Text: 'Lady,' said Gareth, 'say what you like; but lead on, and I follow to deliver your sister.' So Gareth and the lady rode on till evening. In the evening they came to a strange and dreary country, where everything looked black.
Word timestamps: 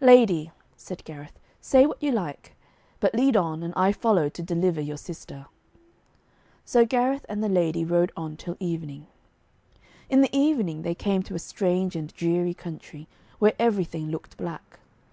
'Lady,' 0.00 0.50
said 0.76 1.04
Gareth, 1.04 1.38
'say 1.60 1.86
what 1.86 2.02
you 2.02 2.10
like; 2.10 2.56
but 2.98 3.14
lead 3.14 3.36
on, 3.36 3.62
and 3.62 3.72
I 3.76 3.92
follow 3.92 4.28
to 4.28 4.42
deliver 4.42 4.80
your 4.80 4.96
sister.' 4.96 5.46
So 6.64 6.84
Gareth 6.84 7.24
and 7.28 7.40
the 7.40 7.48
lady 7.48 7.84
rode 7.84 8.10
on 8.16 8.36
till 8.36 8.56
evening. 8.58 9.06
In 10.10 10.22
the 10.22 10.36
evening 10.36 10.82
they 10.82 10.96
came 10.96 11.22
to 11.22 11.36
a 11.36 11.38
strange 11.38 11.94
and 11.94 12.12
dreary 12.14 12.52
country, 12.52 13.06
where 13.38 13.54
everything 13.60 14.10
looked 14.10 14.36
black. 14.36 14.80